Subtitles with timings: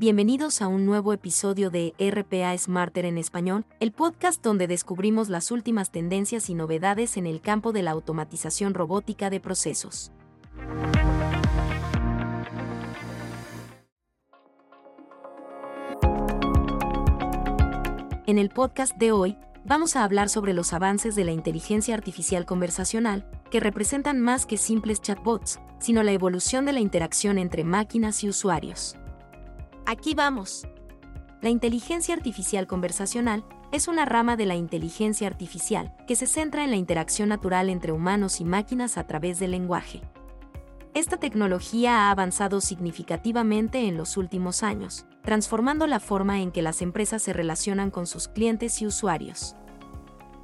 [0.00, 5.50] Bienvenidos a un nuevo episodio de RPA Smarter en español, el podcast donde descubrimos las
[5.50, 10.10] últimas tendencias y novedades en el campo de la automatización robótica de procesos.
[18.26, 19.36] En el podcast de hoy,
[19.66, 24.56] vamos a hablar sobre los avances de la inteligencia artificial conversacional, que representan más que
[24.56, 28.96] simples chatbots, sino la evolución de la interacción entre máquinas y usuarios.
[29.90, 30.68] Aquí vamos.
[31.42, 36.70] La inteligencia artificial conversacional es una rama de la inteligencia artificial que se centra en
[36.70, 40.00] la interacción natural entre humanos y máquinas a través del lenguaje.
[40.94, 46.82] Esta tecnología ha avanzado significativamente en los últimos años, transformando la forma en que las
[46.82, 49.56] empresas se relacionan con sus clientes y usuarios.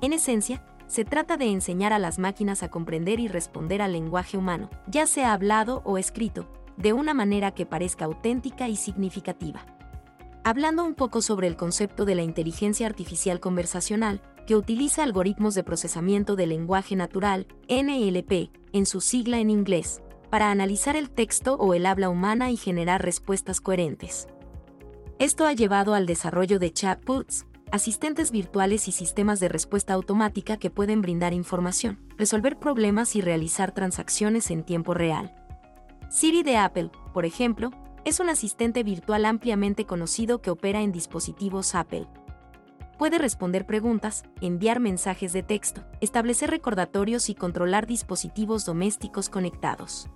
[0.02, 4.36] En esencia, se trata de enseñar a las máquinas a comprender y responder al lenguaje
[4.36, 9.64] humano, ya sea hablado o escrito, de una manera que parezca auténtica y significativa.
[10.44, 15.64] Hablando un poco sobre el concepto de la inteligencia artificial conversacional, que utiliza algoritmos de
[15.64, 21.74] procesamiento de lenguaje natural, NLP, en su sigla en inglés, para analizar el texto o
[21.74, 24.28] el habla humana y generar respuestas coherentes.
[25.18, 30.70] Esto ha llevado al desarrollo de chatbots, asistentes virtuales y sistemas de respuesta automática que
[30.70, 35.34] pueden brindar información, resolver problemas y realizar transacciones en tiempo real.
[36.08, 37.70] Siri de Apple, por ejemplo,
[38.04, 42.06] es un asistente virtual ampliamente conocido que opera en dispositivos Apple.
[42.96, 50.08] Puede responder preguntas, enviar mensajes de texto, establecer recordatorios y controlar dispositivos domésticos conectados.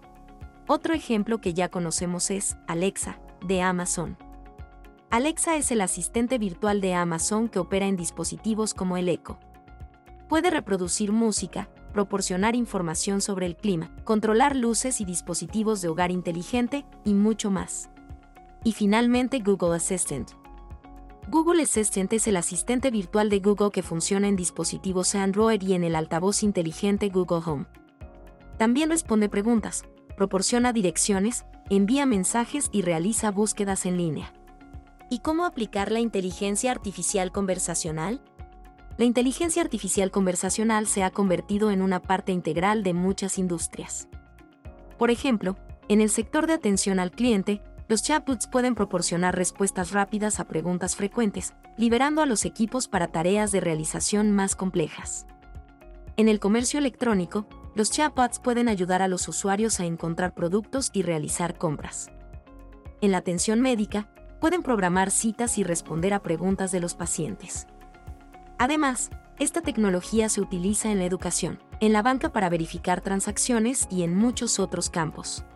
[0.68, 4.16] Otro ejemplo que ya conocemos es Alexa, de Amazon.
[5.10, 9.38] Alexa es el asistente virtual de Amazon que opera en dispositivos como el Echo.
[10.28, 16.84] Puede reproducir música, proporcionar información sobre el clima, controlar luces y dispositivos de hogar inteligente,
[17.04, 17.90] y mucho más.
[18.64, 20.30] Y finalmente Google Assistant.
[21.28, 25.84] Google Assistant es el asistente virtual de Google que funciona en dispositivos Android y en
[25.84, 27.66] el altavoz inteligente Google Home.
[28.58, 29.84] También responde preguntas,
[30.16, 34.32] proporciona direcciones, envía mensajes y realiza búsquedas en línea.
[35.08, 38.20] ¿Y cómo aplicar la inteligencia artificial conversacional?
[39.00, 44.08] La inteligencia artificial conversacional se ha convertido en una parte integral de muchas industrias.
[44.98, 45.56] Por ejemplo,
[45.88, 50.96] en el sector de atención al cliente, los chatbots pueden proporcionar respuestas rápidas a preguntas
[50.96, 55.26] frecuentes, liberando a los equipos para tareas de realización más complejas.
[56.18, 61.00] En el comercio electrónico, los chatbots pueden ayudar a los usuarios a encontrar productos y
[61.00, 62.10] realizar compras.
[63.00, 64.12] En la atención médica,
[64.42, 67.66] pueden programar citas y responder a preguntas de los pacientes.
[68.60, 74.02] Además, esta tecnología se utiliza en la educación, en la banca para verificar transacciones y
[74.02, 75.46] en muchos otros campos.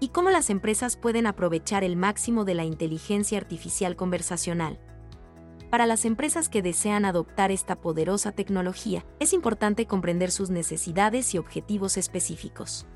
[0.00, 4.78] ¿Y cómo las empresas pueden aprovechar el máximo de la inteligencia artificial conversacional?
[5.70, 11.38] Para las empresas que desean adoptar esta poderosa tecnología, es importante comprender sus necesidades y
[11.38, 12.86] objetivos específicos.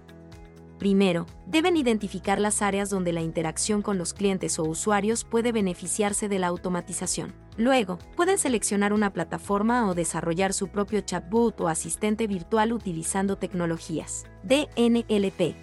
[0.81, 6.29] Primero, deben identificar las áreas donde la interacción con los clientes o usuarios puede beneficiarse
[6.29, 7.33] de la automatización.
[7.57, 14.25] Luego, pueden seleccionar una plataforma o desarrollar su propio chatbot o asistente virtual utilizando tecnologías
[14.43, 15.55] DNLP.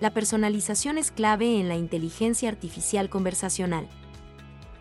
[0.00, 3.86] La personalización es clave en la inteligencia artificial conversacional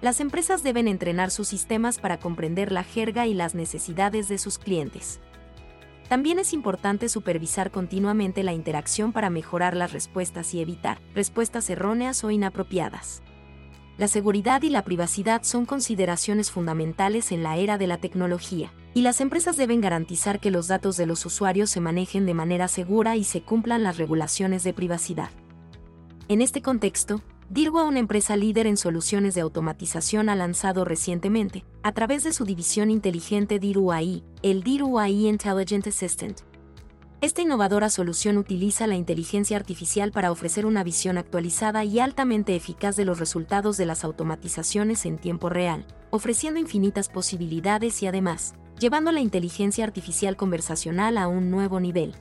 [0.02, 4.58] las empresas deben entrenar sus sistemas para comprender la jerga y las necesidades de sus
[4.58, 5.20] clientes.
[6.08, 12.24] También es importante supervisar continuamente la interacción para mejorar las respuestas y evitar respuestas erróneas
[12.24, 13.22] o inapropiadas.
[14.00, 19.02] La seguridad y la privacidad son consideraciones fundamentales en la era de la tecnología, y
[19.02, 23.18] las empresas deben garantizar que los datos de los usuarios se manejen de manera segura
[23.18, 25.30] y se cumplan las regulaciones de privacidad.
[26.28, 31.92] En este contexto, Dirwa, una empresa líder en soluciones de automatización, ha lanzado recientemente, a
[31.94, 36.42] través de su división inteligente Diru AI, el Diru AI Intelligent Assistant.
[37.22, 42.96] Esta innovadora solución utiliza la inteligencia artificial para ofrecer una visión actualizada y altamente eficaz
[42.96, 49.12] de los resultados de las automatizaciones en tiempo real, ofreciendo infinitas posibilidades y además, llevando
[49.12, 52.14] la inteligencia artificial conversacional a un nuevo nivel.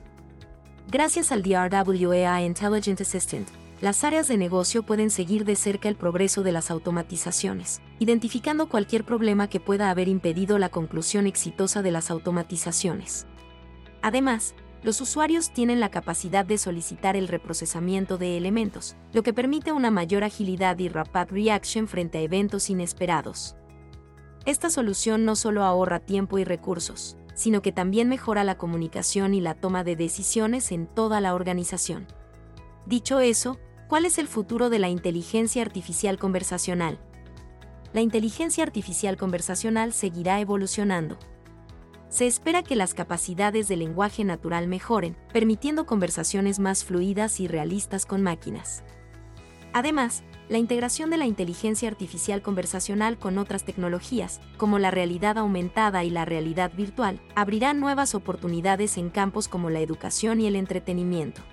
[0.89, 3.47] Gracias al DRWAI Intelligent Assistant,
[3.81, 9.05] las áreas de negocio pueden seguir de cerca el progreso de las automatizaciones, identificando cualquier
[9.05, 13.25] problema que pueda haber impedido la conclusión exitosa de las automatizaciones.
[14.01, 14.53] Además,
[14.83, 19.91] los usuarios tienen la capacidad de solicitar el reprocesamiento de elementos, lo que permite una
[19.91, 23.55] mayor agilidad y rapid reaction frente a eventos inesperados.
[24.45, 29.41] Esta solución no solo ahorra tiempo y recursos, sino que también mejora la comunicación y
[29.41, 32.07] la toma de decisiones en toda la organización.
[32.85, 33.59] Dicho eso,
[33.89, 36.97] ¿cuál es el futuro de la inteligencia artificial conversacional?
[37.91, 41.17] La inteligencia artificial conversacional seguirá evolucionando
[42.09, 48.07] se espera que las capacidades de lenguaje natural mejoren, permitiendo conversaciones más fluidas y realistas
[48.07, 48.83] con máquinas.
[49.73, 56.03] Además, la integración de la inteligencia artificial conversacional con otras tecnologías, como la realidad aumentada
[56.03, 61.43] y la realidad virtual, abrirá nuevas oportunidades en campos como la educación y el entretenimiento.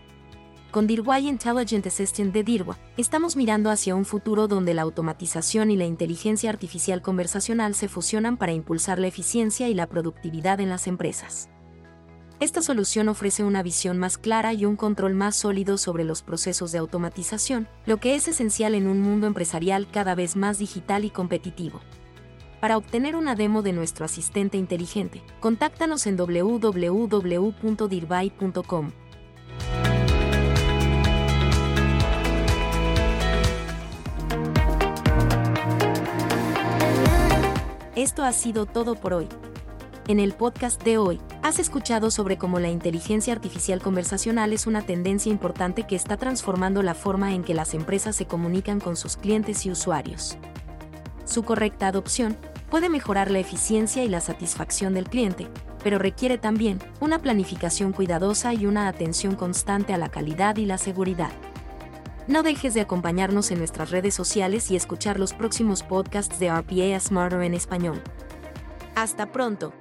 [0.76, 5.76] Con Dirway Intelligent Assistant de Dirwa, estamos mirando hacia un futuro donde la automatización y
[5.76, 10.86] la inteligencia artificial conversacional se fusionan para impulsar la eficiencia y la productividad en las
[10.86, 11.48] empresas.
[12.40, 16.72] Esta solución ofrece una visión más clara y un control más sólido sobre los procesos
[16.72, 21.10] de automatización, lo que es esencial en un mundo empresarial cada vez más digital y
[21.10, 21.80] competitivo.
[22.60, 27.06] Para obtener una demo de nuestro asistente inteligente, contáctanos en www.dirby.com.
[38.06, 39.26] Esto ha sido todo por hoy.
[40.06, 44.82] En el podcast de hoy, has escuchado sobre cómo la inteligencia artificial conversacional es una
[44.82, 49.16] tendencia importante que está transformando la forma en que las empresas se comunican con sus
[49.16, 50.38] clientes y usuarios.
[51.24, 52.36] Su correcta adopción
[52.70, 55.48] puede mejorar la eficiencia y la satisfacción del cliente,
[55.82, 60.78] pero requiere también una planificación cuidadosa y una atención constante a la calidad y la
[60.78, 61.32] seguridad.
[62.28, 66.98] No dejes de acompañarnos en nuestras redes sociales y escuchar los próximos podcasts de RPA
[66.98, 68.02] Smarter en español.
[68.96, 69.72] Hasta pronto.